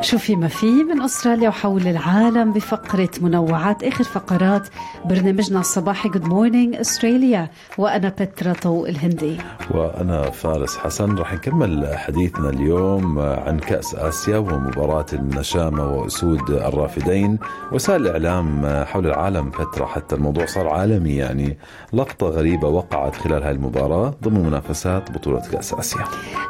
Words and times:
شو 0.00 0.22
في 0.22 0.36
ما 0.36 0.48
في 0.48 0.66
من 0.66 1.02
أستراليا 1.02 1.48
وحول 1.48 1.86
العالم 1.86 2.52
بفقرة 2.52 3.08
منوعات 3.20 3.82
آخر 3.84 4.04
فقرات 4.04 4.68
برنامجنا 5.04 5.60
الصباحي 5.60 6.08
Good 6.08 6.24
Morning 6.24 6.74
Australia 6.76 7.50
وأنا 7.78 8.08
بترا 8.08 8.52
طوق 8.52 8.88
الهندي. 8.88 9.36
وأنا 9.70 10.30
فارس 10.30 10.76
حسن. 10.76 11.14
رح 11.18 11.34
نكمل 11.34 11.96
حديثنا 11.96 12.48
اليوم 12.48 13.18
عن 13.18 13.58
كأس 13.58 13.94
آسيا 13.94 14.38
ومباراة 14.38 15.06
النشامة 15.12 15.86
وأسود 15.94 16.50
الرافدين 16.50 17.38
وسائل 17.72 18.06
الإعلام 18.06 18.66
حول 18.84 19.06
العالم 19.06 19.50
فترة 19.50 19.86
حتى 19.86 20.14
الموضوع 20.14 20.46
صار 20.46 20.68
عالمي 20.68 21.16
يعني. 21.16 21.58
لقطة 21.92 22.26
غريبة 22.26 22.68
وقعت 22.68 23.16
خلال 23.16 23.42
هاي 23.42 23.52
المباراة 23.52 24.14
ضمن 24.22 24.46
منافسات 24.46 25.10
بطولة 25.10 25.40
كأس 25.52 25.74
آسيا. 25.74 26.04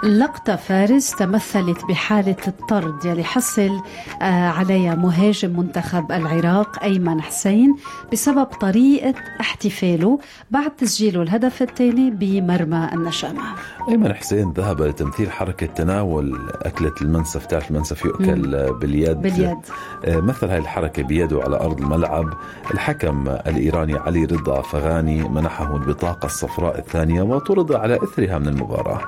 لقطة 0.05 0.57
فارس 0.57 1.10
تمثلت 1.16 1.85
بحالة 1.88 2.37
الطرد 2.48 3.05
يلي 3.05 3.24
حصل 3.41 3.80
آه، 4.23 4.49
عليها 4.49 4.95
مهاجم 4.95 5.59
منتخب 5.59 6.12
العراق 6.12 6.83
أيمن 6.83 7.23
حسين 7.23 7.77
بسبب 8.13 8.45
طريقة 8.45 9.15
احتفاله 9.41 10.19
بعد 10.51 10.71
تسجيله 10.71 11.23
الهدف 11.23 11.63
الثاني 11.63 12.11
بمرمى 12.11 12.91
النشامة. 12.93 13.43
أيمن 13.89 14.15
حسين 14.15 14.53
ذهب 14.53 14.83
لتمثيل 14.83 15.30
حركة 15.30 15.66
تناول 15.66 16.39
أكلة 16.63 16.95
المنسف. 17.03 17.47
تعرف 17.47 17.71
المنسف 17.71 18.05
يؤكل 18.05 18.73
باليد. 18.80 19.23
باليد. 19.23 19.59
آه، 20.05 20.21
مثل 20.21 20.47
هاي 20.47 20.59
الحركة 20.59 21.02
بيده 21.02 21.43
على 21.43 21.57
أرض 21.57 21.80
الملعب. 21.80 22.35
الحكم 22.75 23.29
الإيراني 23.29 23.95
علي 23.95 24.25
رضا 24.25 24.63
فغاني 24.63 25.29
منحه 25.29 25.77
البطاقة 25.77 26.27
الصفراء 26.27 26.79
الثانية 26.79 27.23
وطرد 27.23 27.73
على 27.73 27.97
إثرها 27.97 28.38
من 28.38 28.49
المباراة. 28.49 29.01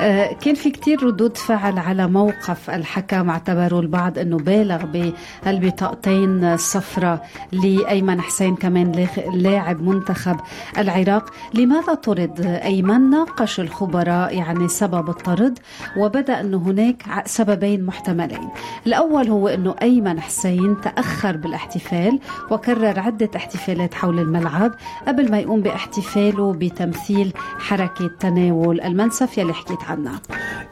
آه، 0.00 0.32
كان 0.32 0.54
في 0.54 0.70
كتير 0.70 1.02
ردود 1.02 1.36
فعل 1.36 1.78
على 1.78 2.06
موقف 2.06 2.70
الحكم 2.70 3.30
اعتبروا 3.62 3.82
البعض 3.82 4.18
أنه 4.18 4.36
بالغ 4.36 4.84
بهالبطاقتين 5.44 6.44
الصفراء 6.44 7.28
لأيمن 7.52 8.20
حسين 8.20 8.56
كمان 8.56 9.06
لاعب 9.34 9.82
منتخب 9.82 10.36
العراق. 10.78 11.30
لماذا 11.54 11.94
طرد 11.94 12.40
أيمن؟ 12.40 13.10
ناقش 13.10 13.60
الخبراء 13.60 14.36
يعني 14.36 14.68
سبب 14.68 15.08
الطرد 15.08 15.58
وبدأ 15.96 16.40
أنه 16.40 16.58
هناك 16.58 17.02
سببين 17.26 17.86
محتملين. 17.86 18.48
الأول 18.86 19.28
هو 19.28 19.48
أنه 19.48 19.74
أيمن 19.82 20.20
حسين 20.20 20.80
تأخر 20.80 21.36
بالاحتفال 21.36 22.18
وكرر 22.50 23.00
عدة 23.00 23.30
احتفالات 23.36 23.94
حول 23.94 24.18
الملعب 24.18 24.74
قبل 25.08 25.30
ما 25.30 25.38
يقوم 25.38 25.60
باحتفاله 25.60 26.52
بتمثيل 26.52 27.32
حركة 27.58 28.10
تناول 28.20 28.80
المنسف 28.80 29.38
يلي 29.38 29.52
حكيت 29.52 29.82
عنها. 29.88 30.20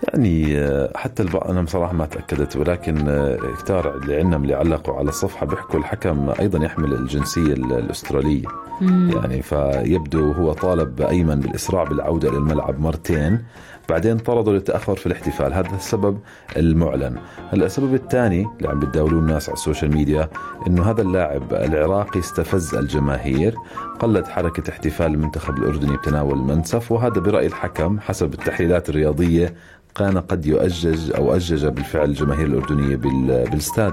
يعني 0.09 0.59
آه، 0.59 0.93
حتى 0.97 1.25
أنا 1.49 1.63
بصراحة 1.63 1.93
ما 1.93 2.07
تأكدت 2.07 2.57
ولكن 2.57 2.80
آه، 2.89 3.39
كتار 3.59 3.95
اللي 3.97 4.17
عندنا 4.17 4.37
اللي 4.37 4.55
علقوا 4.55 4.95
على 4.95 5.09
الصفحة 5.09 5.47
بيحكوا 5.47 5.81
الحكم 5.81 6.31
أيضا 6.41 6.65
يحمل 6.65 6.93
الجنسية 6.95 7.53
ال- 7.53 7.73
الأسترالية. 7.73 8.45
يعني 8.83 9.43
فيبدو 9.43 10.33
هو 10.33 10.53
طالب 10.53 11.01
ايمن 11.01 11.41
بالاسراع 11.41 11.85
بالعودة 11.85 12.29
إلى 12.29 12.37
الملعب 12.39 12.81
مرتين 12.81 13.43
بعدين 13.89 14.19
طردوا 14.19 14.53
للتأخر 14.53 14.97
في 14.97 15.07
الاحتفال. 15.07 15.53
هذا 15.53 15.77
السبب 15.77 16.19
المعلن. 16.57 17.17
هلأ 17.53 17.67
السبب 17.67 17.95
الثاني 17.95 18.47
اللي 18.59 18.69
عم 18.69 18.81
بتداولوه 18.81 19.21
الناس 19.21 19.49
على 19.49 19.57
ال 19.57 19.62
social 19.62 19.95
media 19.95 20.29
إنه 20.67 20.91
هذا 20.91 21.03
اللاعب 21.03 21.53
العراقي 21.53 22.21
استفز 22.21 22.75
الجماهير 22.75 23.55
قلد 23.99 24.27
حركة 24.27 24.71
احتفال 24.71 25.07
المنتخب 25.15 25.59
الأردني 25.59 25.97
بتناول 25.97 26.39
المنسف 26.39 26.93
وهذا 26.93 27.21
برأي 27.21 27.47
الحكم 27.47 28.01
حسب 28.01 28.33
التحليلات 28.35 28.89
الرياضية 28.91 29.55
كان 29.97 30.19
قد 30.19 30.47
يؤجج 30.47 31.13
أو 31.17 31.37
أجج 31.37 31.67
بالفعل 31.67 32.09
الجماهير 32.11 32.47
الأردنية 32.47 32.97
بال- 32.97 33.45
بالاستاد 33.51 33.93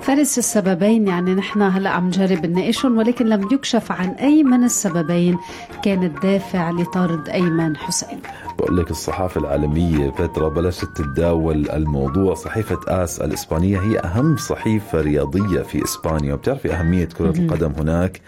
فارس 0.00 0.38
السببين 0.38 1.08
يعني 1.08 1.34
نحن 1.34 1.62
هلا 1.62 1.90
عم 1.90 2.06
نجرب 2.06 2.46
نناقشهم 2.46 2.98
ولكن 2.98 3.26
لم 3.26 3.48
يكشف 3.52 3.92
عن 3.92 4.08
أي 4.08 4.42
من 4.42 4.64
السببين 4.64 5.38
كان 5.82 6.04
الدافع 6.04 6.70
لطرد 6.70 7.28
أيمن 7.28 7.76
حسين. 7.76 8.18
بقول 8.58 8.76
لك 8.76 8.90
الصحافة 8.90 9.40
العالمية 9.40 10.10
فترة 10.10 10.48
بلشت 10.48 10.84
تتداول 10.84 11.70
الموضوع. 11.70 12.34
صحيفة 12.34 12.78
AS 12.88 13.20
الإسبانية 13.20 13.78
هي 13.78 13.98
أهم 13.98 14.36
صحيفة 14.36 15.00
رياضية 15.00 15.62
في 15.62 15.84
إسبانيا. 15.84 16.34
وبتعرفي 16.34 16.74
أهمية 16.74 17.04
كرة 17.04 17.38
القدم 17.38 17.72
هناك؟ 17.78 18.20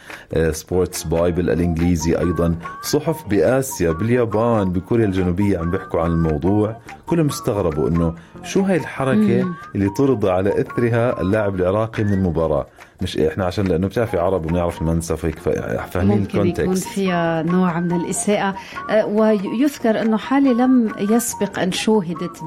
Sports 0.50 1.04
Bible 1.04 1.50
الإنجليزي 1.50 2.18
أيضا. 2.18 2.54
صحف 2.82 3.28
بآسيا 3.28 3.90
باليابان 3.90 4.72
بكوريا 4.72 5.06
الجنوبية 5.06 5.58
عم 5.58 5.70
بيحكوا 5.70 6.00
عن 6.00 6.10
الموضوع. 6.10 6.76
كلهم 7.06 7.26
استغربوا 7.26 7.88
إنه 7.88 8.14
شو 8.42 8.60
هاي 8.60 8.76
الحركة 8.76 9.46
اللي 9.74 9.88
طرد 9.88 10.26
على 10.26 10.60
إثرها 10.60 11.20
اللاعب 11.20 11.41
العراقي 11.48 12.04
من 12.04 12.12
المباراة. 12.12 12.66
مش 13.02 13.18
إحنا 13.18 13.44
عشان 13.44 13.64
لأنه 13.64 13.86
بتعرفي 13.86 14.18
عرب 14.18 14.46
ونعرف 14.46 14.82
المنسف 14.82 15.24
هيك 15.24 15.38
فا- 15.38 15.86
فاهمين 15.86 16.18
ممكن 16.18 16.38
يكون 16.38 16.48
الكونتكست 16.48 16.88
فيها 16.88 17.42
نوع 17.42 17.80
من 17.80 17.92
الإساءة. 17.92 18.54
آه، 18.90 19.06
ويذكر 19.06 20.00
أنه 20.02 20.16
حالة 20.16 20.52
لم 20.52 20.92
يسبق 20.98 21.58
أن 21.58 21.72
شوهدت 21.72 22.40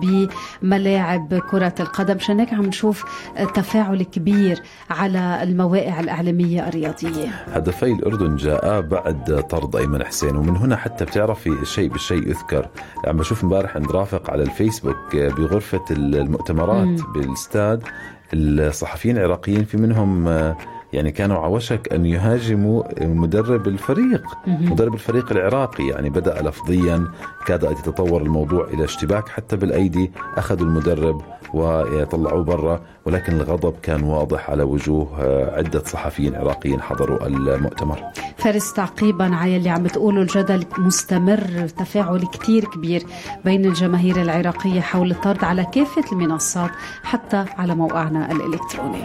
بملاعب 0.61 1.33
كرة 1.51 1.73
القدم. 1.79 2.15
عشان 2.15 2.39
هيك 2.39 2.53
عم 2.53 2.65
نشوف 2.65 3.05
تفاعل 3.53 4.03
كبير 4.03 4.61
على 4.89 5.39
المواقع 5.43 5.99
الإعلامية 5.99 6.67
الرياضية؟ 6.67 7.27
هدفي 7.53 7.85
الأردن 7.85 8.35
جاء 8.35 8.81
بعد 8.81 9.43
طرد 9.49 9.75
أيمن 9.75 10.03
حسين 10.03 10.35
ومن 10.35 10.57
هنا 10.57 10.75
حتى 10.75 11.05
بتعرفي 11.05 11.49
الشيء 11.49 11.89
بالشيء 11.89 12.27
يذكر. 12.29 12.67
عم 13.07 13.17
بشوف 13.17 13.43
امبارح 13.43 13.75
عند 13.75 13.91
رافق 13.91 14.29
على 14.31 14.43
الفيسبوك 14.43 15.15
بغرفة 15.15 15.85
المؤتمرات 15.91 16.85
مم. 16.87 17.13
بالاستاد 17.13 17.83
الصحفيين 18.33 19.17
العراقيين 19.17 19.63
في 19.63 19.77
منهم 19.77 20.27
آه، 20.27 20.57
يعني 20.93 21.11
كانوا 21.11 21.37
على 21.37 21.53
وشك 21.53 21.93
أن 21.93 22.05
يهاجموا 22.05 22.83
مدرب 23.01 23.67
الفريق 23.67 24.23
مدرب 24.47 24.93
الفريق 24.93 25.31
العراقي. 25.31 25.87
يعني 25.87 26.09
بدأ 26.09 26.41
لفظيا 26.41 27.07
كاد 27.45 27.65
أن 27.65 27.71
يتطور 27.71 28.21
الموضوع 28.21 28.67
إلى 28.73 28.83
اشتباك 28.83 29.29
حتى 29.29 29.55
بالأيدي 29.55 30.11
أخذوا 30.37 30.67
المدرب 30.67 31.21
وطلعوه 31.55 32.43
برا 32.43 32.81
ولكن 33.05 33.33
الغضب 33.33 33.73
كان 33.83 34.03
واضح 34.03 34.49
على 34.49 34.63
وجوه 34.63 35.07
آه، 35.21 35.57
عدة 35.57 35.83
صحفيين 35.85 36.35
عراقيين 36.35 36.81
حضروا 36.81 37.27
المؤتمر. 37.27 37.99
فارس 38.37 38.73
تعقيبا 38.73 39.35
على 39.35 39.57
اللي 39.57 39.69
عم 39.69 39.87
تقوله 39.87 40.21
الجدل 40.21 40.65
مستمر 40.77 41.67
تفاعل 41.67 42.19
كتير 42.19 42.65
كبير 42.65 43.03
بين 43.45 43.65
الجماهير 43.65 44.21
العراقية 44.21 44.81
حول 44.81 45.11
الطرد 45.11 45.43
على 45.43 45.65
كافة 45.73 46.03
المنصات 46.11 46.71
حتى 47.03 47.45
على 47.57 47.75
موقعنا 47.75 48.31
الإلكتروني. 48.31 48.97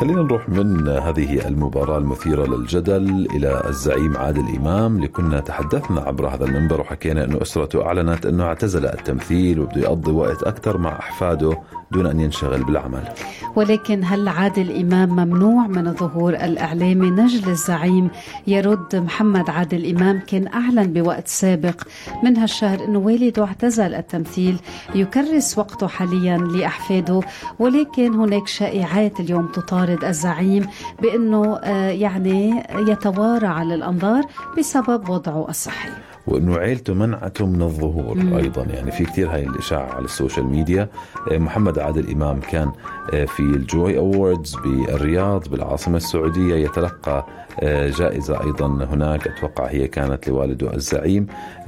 خلينا 0.00 0.22
نروح 0.22 0.48
من 0.48 0.88
هذه 0.88 1.48
المباراة 1.48 1.98
المثيرة 1.98 2.46
للجدل 2.46 3.28
إلى 3.34 3.62
الزعيم 3.68 4.16
عادل 4.16 4.56
إمام 4.56 4.96
اللي 4.96 5.08
كنا 5.08 5.40
تحدثنا 5.40 6.00
عبر 6.00 6.28
هذا 6.28 6.44
المنبر 6.44 6.80
وحكينا 6.80 7.24
أنه 7.24 7.42
أسرته 7.42 7.86
أعلنت 7.86 8.26
أنه 8.26 8.44
اعتزل 8.44 8.86
التمثيل 8.86 9.60
وبده 9.60 9.80
يقضي 9.80 10.10
وقت 10.12 10.42
أكثر 10.42 10.78
مع 10.78 10.98
أحفاده 10.98 11.58
دون 11.92 12.06
أن 12.06 12.20
ينشغل 12.20 12.64
بالعمل. 12.64 13.08
ولكن 13.56 14.04
هل 14.04 14.28
عادل 14.28 14.80
إمام 14.80 15.08
ممنوع 15.08 15.66
من 15.66 15.86
الظهور 15.86 16.34
الإعلامي 16.34 17.10
نجل 17.10 17.48
الزعيم؟ 17.50 18.10
يرد 18.46 18.96
محمد 18.96 19.50
عادل 19.50 19.96
إمام 19.96 20.20
كان 20.26 20.46
أعلن 20.46 20.92
بوقت 20.92 21.28
سابق. 21.28 21.82
من 22.24 22.36
هالشهر 22.36 22.84
أنه 22.84 22.98
والده 22.98 23.44
اعتزل 23.44 23.94
التمثيل 23.94 24.56
يكرس 24.94 25.58
وقته 25.58 25.86
حاليا 25.86 26.38
لأحفاده 26.38 27.20
ولكن 27.58 28.14
هناك 28.14 28.46
شائعات 28.46 29.20
اليوم 29.20 29.46
تطارد 29.46 30.04
الزعيم 30.04 30.66
بأنه 31.02 31.56
آه، 31.56 31.90
يعني 31.90 32.64
يتوارى 32.74 33.46
على 33.46 33.74
الأنظار 33.74 34.24
بسبب 34.58 35.08
وضعه 35.08 35.46
الصحي. 35.48 36.07
وإنه 36.28 36.56
عيلته 36.56 36.94
منعته 36.94 37.46
من 37.46 37.62
الظهور 37.62 38.16
مم. 38.18 38.34
أيضا. 38.36 38.62
يعني 38.64 38.90
في 38.90 39.04
كثير 39.04 39.30
هاي 39.34 39.44
الإشاعة 39.46 39.94
على 39.94 40.04
ال 40.04 40.10
social 40.10 40.46
media. 40.46 40.88
آه، 41.32 41.38
محمد 41.38 41.78
عادل 41.78 42.10
إمام 42.12 42.40
كان 42.40 42.72
آه، 43.14 43.24
في 43.24 43.40
ال 43.40 43.55
Joy 43.55 43.98
Awards 43.98 44.54
بالرياض 44.64 45.48
بالعاصمة 45.48 45.96
السعودية. 45.96 46.54
يتلقى 46.54 47.26
آه، 47.60 47.90
جائزة 47.90 48.40
أيضا 48.44 48.66
هناك. 48.66 49.28
أتوقع 49.28 49.66
هي 49.66 49.88
كانت 49.88 50.28
لوالده 50.28 50.74
الزعيم. 50.74 51.26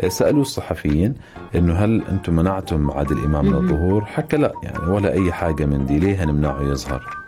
سألوا 0.08 0.42
الصحفيين 0.42 1.14
إنه 1.54 1.74
هل 1.74 2.02
أنتم 2.10 2.36
منعتم 2.36 2.90
عادل 2.90 3.24
إمام 3.24 3.46
من. 3.46 3.54
الظهور؟ 3.54 4.04
حكى 4.04 4.36
لا 4.36 4.52
يعني 4.62 4.86
ولا 4.92 5.12
أي 5.12 5.32
حاجة 5.32 5.66
من 5.66 5.86
دي. 5.86 5.98
ليه 5.98 6.24
نمنعه 6.24 6.62
يظهر؟ 6.62 7.19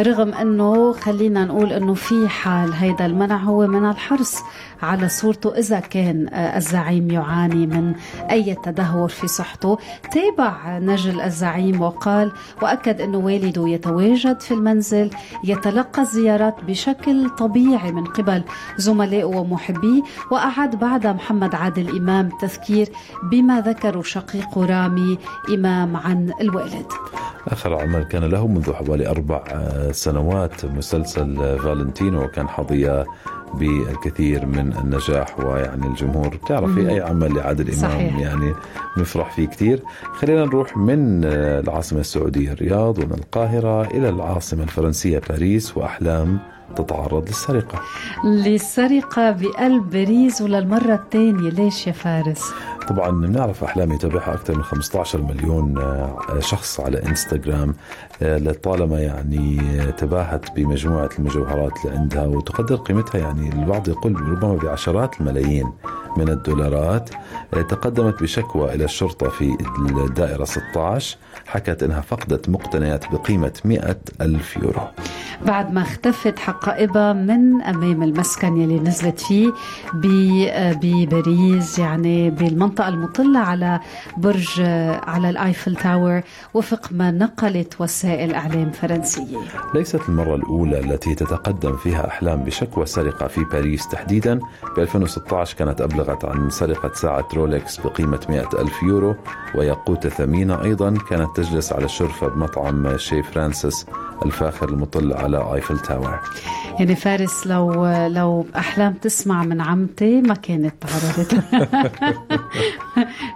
رغم 0.00 0.34
أنه 0.34 0.92
خلينا 0.92 1.44
نقول 1.44 1.72
أنه 1.72 1.94
في 1.94 2.28
حال 2.28 2.72
هيدا 2.72 3.06
المنع 3.06 3.36
هو 3.36 3.66
من 3.66 3.90
الحرص 3.90 4.36
على 4.82 5.08
صورته 5.08 5.58
إذا 5.58 5.80
كان 5.80 6.28
آه، 6.28 6.56
الزعيم 6.56 7.10
يعاني 7.10 7.66
من 7.66 7.94
أي 8.30 8.56
تدهور 8.64 9.08
في 9.08 9.28
صحته. 9.28 9.78
تابع 10.12 10.78
نجل 10.78 11.20
الزعيم 11.20 11.80
وقال 11.80 12.32
وأكد 12.62 13.00
أنه 13.00 13.18
والده 13.18 13.68
يتواجد 13.68 14.40
في 14.40 14.54
المنزل 14.54 15.10
يتلقى 15.44 16.02
الزيارات 16.02 16.64
بشكل 16.64 17.30
طبيعي 17.30 17.92
من 17.92 18.04
قبل 18.04 18.42
زملائه 18.76 19.24
ومحبيه 19.24 20.02
وأعاد 20.30 20.76
بعد 20.76 21.06
محمد 21.06 21.54
عادل 21.54 21.96
إمام 21.96 22.28
تذكير 22.40 22.88
بما 23.30 23.60
ذكره 23.60 24.02
شقيق 24.02 24.58
رامي 24.58 25.18
إمام 25.54 25.96
عن 25.96 26.32
الوالد. 26.40 26.86
آخر 27.46 27.74
عمل 27.74 28.02
كان 28.02 28.24
له 28.24 28.46
منذ 28.46 28.72
حوالي 28.72 29.08
أربع 29.08 29.44
سنوات 29.92 30.64
مسلسل 30.64 31.58
فالنتينو 31.58 32.24
وكان 32.24 32.48
حظي 32.48 33.04
بالكثير 33.54 34.46
من 34.46 34.72
النجاح 34.84 35.40
ويعني 35.40 35.86
الجمهور 35.86 36.28
بتعرف 36.28 36.70
في 36.74 36.90
أي 36.90 37.00
عمل 37.00 37.34
لعادل 37.34 37.64
إمام 37.74 37.90
صحيح. 37.90 38.18
يعني 38.18 38.54
نفرح 38.98 39.32
فيه 39.32 39.46
كثير 39.46 39.82
خلينا 40.18 40.44
نروح 40.44 40.76
من 40.76 41.24
العاصمة 41.24 42.00
السعودية 42.00 42.52
الرياض 42.52 42.98
ومن 42.98 43.12
القاهرة 43.14 43.82
إلى 43.86 44.08
العاصمة 44.08 44.62
الفرنسية 44.62 45.20
باريس 45.28 45.76
وأحلام 45.76 46.38
تتعرض 46.76 47.28
للسرقة 47.28 47.80
للسرقة 48.24 49.30
بقلب 49.30 49.90
باريس 49.90 50.40
وللمرة 50.40 50.94
الثانية 50.94 51.50
ليش 51.50 51.86
يا 51.86 51.92
فارس؟ 51.92 52.42
طبعا 52.88 53.10
بنعرف 53.10 53.64
أحلام 53.64 53.92
يتابعها 53.92 54.34
أكثر 54.34 54.56
من 54.56 54.62
15 54.62 55.22
مليون 55.22 55.78
آه، 55.78 56.40
شخص 56.40 56.80
على 56.80 57.02
إنستغرام 57.06 57.74
آه، 58.22 58.38
لطالما 58.38 59.00
يعني 59.00 59.58
تباهت 59.98 60.56
بمجموعة 60.56 61.10
المجوهرات 61.18 61.72
اللي 61.84 61.96
عندها 61.98 62.26
وتقدر 62.26 62.76
قيمتها 62.76 63.18
يعني 63.18 63.48
البعض 63.52 63.88
يقول 63.88 64.20
ربما 64.20 64.54
بعشرات 64.56 65.20
الملايين 65.20 65.72
من 66.16 66.28
الدولارات 66.28 67.10
آه، 67.54 67.62
تقدمت 67.62 68.22
بشكوى 68.22 68.74
إلى 68.74 68.84
الشرطة 68.84 69.28
في 69.28 69.56
الدائرة 70.06 70.44
16 70.44 71.16
حكت 71.46 71.82
أنها 71.82 72.00
فقدت 72.00 72.48
مقتنيات 72.48 73.12
بقيمة 73.12 73.52
100 73.64 73.96
ألف 74.20 74.56
يورو 74.56 74.82
بعد 75.46 75.72
ما 75.72 75.82
اختفت 75.82 76.38
حقائبها 76.38 77.12
من 77.12 77.62
أمام 77.62 78.02
المسكن 78.02 78.56
يلي 78.56 78.80
نزلت 78.80 79.20
فيه 79.20 79.52
بباريس 80.82 81.78
يعني 81.78 82.30
بالمنطقة 82.30 82.88
المطلة 82.88 83.38
على 83.38 83.80
برج 84.16 84.60
على 85.06 85.30
ال 85.30 85.37
Eiffel 85.37 85.76
Tower 85.76 86.20
وفق 86.54 86.88
ما 86.92 87.10
نقلت 87.10 87.80
وسائل 87.80 88.34
إعلام 88.34 88.70
فرنسية. 88.70 89.38
ليست 89.74 90.00
المرة 90.08 90.34
الأولى 90.34 90.80
التي 90.80 91.14
تتقدم 91.14 91.76
فيها 91.76 92.08
أحلام 92.08 92.42
بشكوى 92.44 92.86
سرقة 92.86 93.26
في 93.26 93.44
باريس 93.44 93.88
تحديدا. 93.88 94.40
ب 94.76 94.78
2016 94.78 95.56
كانت 95.56 95.80
أبلغت 95.80 96.24
عن 96.24 96.50
سرقة 96.50 96.92
ساعة 96.94 97.28
Rolex 97.34 97.80
بقيمة 97.80 98.20
100 98.28 98.48
ألف 98.58 98.82
يورو 98.82 99.14
وياقوتة 99.54 100.08
ثمينة 100.08 100.62
أيضا. 100.62 100.94
كانت 101.10 101.36
تجلس 101.36 101.72
على 101.72 101.84
الشرفة 101.84 102.28
بمطعم 102.28 102.96
Chez 102.96 103.22
Francis. 103.22 103.86
الفاخر 104.24 104.68
المطل 104.68 105.12
على 105.12 105.54
Eiffel 105.54 105.78
Tower 105.78 106.20
يعني 106.78 106.96
فارس 106.96 107.46
لو 107.46 107.86
لو 108.06 108.46
أحلام 108.56 108.92
تسمع 108.92 109.42
من 109.42 109.60
عمتي 109.60 110.20
ما 110.20 110.34
كانت 110.34 110.74
تعرضت 110.80 111.34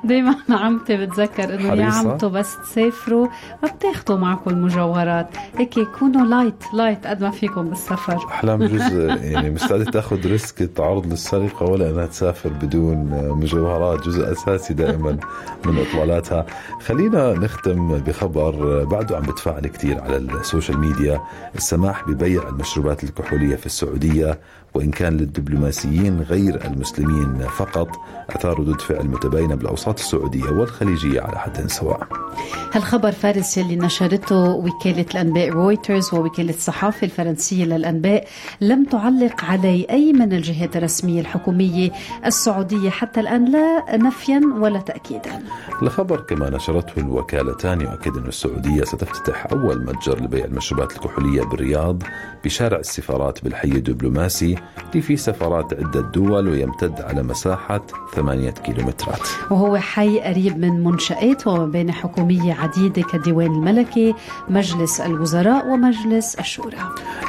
دائما 0.05 0.37
عمتي 0.50 0.97
بتذكر 0.97 1.55
إنه 1.55 1.75
يا 1.75 1.85
عمتو 1.85 2.29
بس 2.29 2.56
تسافروا 2.56 3.29
ما 3.62 3.69
بتاخذوا 3.69 4.19
معكم 4.19 4.50
المجوهرات 4.50 5.29
هيك 5.59 5.81
كونوا 5.99 6.26
light 6.26 6.65
light 6.75 7.06
قد 7.06 7.23
ما 7.23 7.31
فيكم 7.31 7.69
بالسفر. 7.69 8.17
أحلام 8.29 8.65
جزء 8.75 8.99
يعني 9.23 9.50
مستعدة 9.50 9.85
تاخذ 9.85 10.26
risk 10.26 10.59
تعرض 10.59 11.06
للسرقة 11.06 11.67
ولا 11.67 11.91
إنها 11.91 12.06
تسافر 12.06 12.49
بدون 12.49 13.29
مجوهرات؟ 13.29 14.06
جزء 14.06 14.32
أساسي 14.32 14.75
دائما 14.75 15.19
من 15.67 15.79
إطلالاتها. 15.79 16.47
خلينا 16.87 17.32
نختم 17.32 17.99
بخبر 17.99 18.85
بعده 18.85 19.17
عم 19.17 19.23
بتفاعل 19.23 19.67
كثير 19.67 20.00
على 20.00 20.17
ال 20.17 20.25
social 20.25 20.79
media. 20.79 21.21
السماح 21.55 22.09
ببيع 22.09 22.49
المشروبات 22.49 23.05
الكحولية 23.05 23.56
في 23.56 23.67
السعودية 23.67 24.38
وإن 24.75 24.91
كان 24.91 25.17
للدبلوماسيين 25.17 26.21
غير 26.21 26.65
المسلمين 26.65 27.38
فقط. 27.38 27.88
أثار 28.31 28.61
ردود 28.61 28.81
فعل 28.81 29.06
متباينة 29.06 29.55
بالأوساط 29.64 29.99
السعودية 29.99 30.50
والخليجية 30.50 31.20
على 31.20 31.38
حد 31.38 31.70
سواء. 31.70 32.06
هالخبر 32.72 33.12
فارس 33.12 33.58
يلي 33.58 33.76
نشرته 33.76 34.37
وكالة 34.50 35.06
الأنباء 35.14 35.49
رويترز 35.50 36.14
ووكالة 36.14 36.50
الصحافة 36.55 37.05
الفرنسية 37.05 37.64
للأنباء 37.64 38.26
لم 38.61 38.84
تعلق 38.84 39.44
عليه 39.44 39.87
أي 39.90 40.12
من 40.12 40.32
الجهات 40.32 40.76
الرسمية 40.76 41.20
الحكومية 41.20 41.90
السعودية 42.26 42.90
حتى 42.90 43.20
الآن 43.20 43.44
لا 43.44 43.96
نفيا 43.96 44.40
ولا 44.61 44.78
تأكيدا. 44.81 45.43
الخبر 45.82 46.20
كما 46.20 46.50
نشرته 46.50 47.00
الوكالتان 47.00 47.81
يؤكد 47.81 48.16
أن 48.16 48.26
السعودية 48.26 48.84
ستفتتح 48.84 49.46
أول 49.52 49.84
متجر 49.84 50.20
لبيع 50.20 50.44
المشروبات 50.44 50.93
الكحولية 50.93 51.43
بالرياض 51.43 52.02
بشارع 52.44 52.78
السفارات 52.78 53.44
بالحي 53.44 53.69
الدبلوماسي 53.69 54.55
اللي 54.90 55.02
فيه 55.02 55.16
سفارات 55.16 55.72
عدة 55.75 56.00
دول 56.00 56.49
ويمتد 56.49 57.00
على 57.00 57.22
مساحة 57.22 57.87
ثمانية 58.14 58.50
كيلومترات. 58.50 59.28
وهو 59.55 59.77
حي 59.77 60.21
قريب 60.21 60.59
من 60.59 60.85
منشآت 60.85 61.47
ومباني 61.47 61.93
حكومية 61.93 62.55
عديدة 62.55 63.03
كالديوان 63.03 63.47
الملكي 63.47 64.15
مجلس 64.49 65.01
الوزراء 65.01 65.67
ومجلس 65.69 66.35
الشورى. 66.35 66.77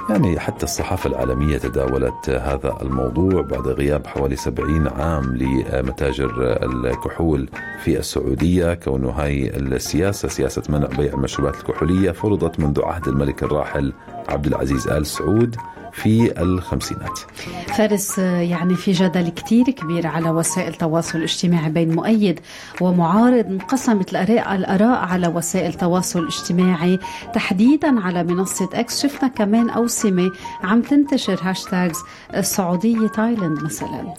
يعني 0.10 0.40
حتى 0.40 0.64
الصحافة 0.64 1.10
العالمية 1.10 1.58
تداولت 1.58 2.30
هذا 2.30 2.78
الموضوع 2.82 3.42
بعد 3.42 3.68
غياب 3.68 4.08
حوالي 4.08 4.36
70 4.36 4.88
عام 4.88 5.36
لمتاجر 5.36 6.32
الكحول 6.64 7.50
في 7.84 8.00
السعودية. 8.00 8.74
كونه 8.74 9.10
هاي 9.10 9.58
السياسة 9.58 10.28
سياسة 10.28 10.64
منع 10.70 10.88
بيع 10.88 11.14
المشروبات 11.14 11.56
الكحولية 11.56 12.12
فرضت 12.12 12.60
منذ 12.60 12.82
عهد 12.84 13.08
الملك 13.08 13.44
الراحل 13.44 13.94
عبد 14.30 14.48
العزيز 14.48 14.88
آل 14.88 15.06
سعود 15.06 15.56
في 15.96 16.42
الخمسينات. 16.42 17.20
فارس 17.68 18.18
يعني 18.18 18.76
في 18.76 18.92
جدل 18.92 19.30
كتير 19.30 19.66
كبير 19.66 20.08
على 20.08 20.30
وسائل 20.30 20.68
التواصل 20.74 21.18
الاجتماعي 21.18 21.70
بين 21.70 21.96
مؤيد 21.96 22.40
ومعارض 22.82 23.46
انقسمت 23.46 24.12
الآراء 24.12 24.56
الآراء 24.56 25.06
على 25.06 25.28
وسائل 25.28 25.70
التواصل 25.70 26.20
الاجتماعي 26.20 27.00
تحديدا 27.34 28.00
على 28.02 28.24
منصة 28.24 28.70
X 28.74 29.02
شفنا 29.04 29.28
كمان 29.30 29.70
أوسمة 29.70 30.32
عم 30.64 30.82
تنتشر 30.82 31.40
hashtags 31.42 31.98
السعودية 32.36 33.08
تايلاند 33.08 33.64
مثلا. 33.64 34.14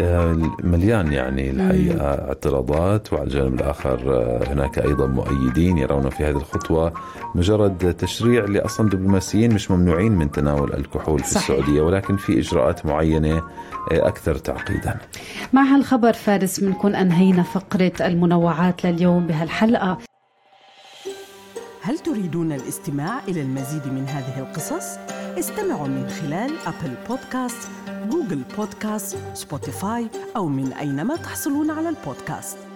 آه، 0.00 0.50
مليان 0.64 1.12
يعني 1.12 1.50
الحقيقة 1.50 2.04
اعتراضات 2.04 3.12
وعلى 3.12 3.24
الجانب 3.24 3.54
الآخر 3.54 4.00
آه، 4.06 4.52
هناك 4.52 4.78
أيضا 4.78 5.06
مؤيدين 5.06 5.78
يرون 5.78 6.10
في 6.10 6.24
هذه 6.24 6.36
الخطوة 6.36 6.92
مجرد 7.34 7.94
تشريع 7.98 8.44
لأصلا 8.44 8.88
دبلوماسيين 8.88 9.54
مش 9.54 9.70
ممنوعين 9.70 10.12
من 10.12 10.30
تناول 10.30 10.72
الكحول. 10.74 10.99
الكحول 11.00 11.18
في 11.18 11.30
صحيح. 11.30 11.50
السعودية 11.50 11.82
ولكن 11.82 12.16
في 12.16 12.38
إجراءات 12.38 12.86
معينة 12.86 13.36
آه، 13.36 13.42
أكثر 14.08 14.34
تعقيدا 14.34 14.98
مع 15.52 15.62
هالخبر 15.62 16.12
فارس 16.12 16.60
بنكون 16.60 16.94
أنهينا 16.94 17.42
فقرة 17.42 17.92
المنوعات 18.00 18.86
لليوم 18.86 19.26
بهالحلقة 19.26 19.98
هل 21.82 21.98
تريدون 21.98 22.52
الاستماع 22.52 23.20
إلى 23.28 23.42
المزيد 23.42 23.86
من 23.86 24.06
هذه 24.08 24.38
القصص؟ 24.38 24.98
استمعوا 25.38 25.88
من 25.88 26.08
خلال 26.08 26.50
Apple 26.66 26.94
Podcast، 27.08 27.68
Google 28.10 28.42
Podcast، 28.56 29.16
Spotify 29.34 30.06
أو 30.36 30.48
من 30.48 30.72
أينما 30.72 31.16
تحصلون 31.16 31.70
على 31.70 31.88
البودكاست 31.88 32.69